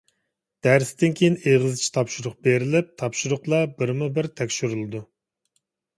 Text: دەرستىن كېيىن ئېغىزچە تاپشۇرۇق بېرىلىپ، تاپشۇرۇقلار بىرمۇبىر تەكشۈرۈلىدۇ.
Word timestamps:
دەرستىن 0.67 1.13
كېيىن 1.19 1.35
ئېغىزچە 1.51 1.91
تاپشۇرۇق 1.97 2.35
بېرىلىپ، 2.47 2.89
تاپشۇرۇقلار 3.03 3.69
بىرمۇبىر 3.83 4.31
تەكشۈرۈلىدۇ. 4.41 5.03